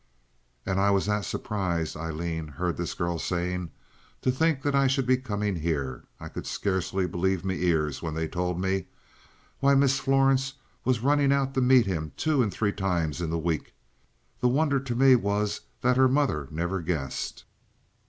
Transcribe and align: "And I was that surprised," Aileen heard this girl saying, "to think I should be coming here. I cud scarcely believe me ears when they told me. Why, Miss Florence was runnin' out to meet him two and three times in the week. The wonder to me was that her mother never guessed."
"And 0.65 0.79
I 0.79 0.89
was 0.89 1.05
that 1.05 1.25
surprised," 1.25 1.95
Aileen 1.95 2.47
heard 2.47 2.75
this 2.75 2.95
girl 2.95 3.19
saying, 3.19 3.69
"to 4.23 4.31
think 4.31 4.65
I 4.65 4.87
should 4.87 5.05
be 5.05 5.15
coming 5.17 5.57
here. 5.57 6.05
I 6.19 6.27
cud 6.27 6.47
scarcely 6.47 7.05
believe 7.05 7.45
me 7.45 7.61
ears 7.65 8.01
when 8.01 8.15
they 8.15 8.27
told 8.27 8.59
me. 8.59 8.87
Why, 9.59 9.75
Miss 9.75 9.99
Florence 9.99 10.55
was 10.83 11.01
runnin' 11.01 11.31
out 11.31 11.53
to 11.53 11.61
meet 11.61 11.85
him 11.85 12.13
two 12.17 12.41
and 12.41 12.51
three 12.51 12.71
times 12.73 13.21
in 13.21 13.29
the 13.29 13.37
week. 13.37 13.75
The 14.39 14.47
wonder 14.47 14.79
to 14.79 14.95
me 14.95 15.15
was 15.15 15.61
that 15.81 15.97
her 15.97 16.07
mother 16.09 16.47
never 16.49 16.81
guessed." 16.81 17.43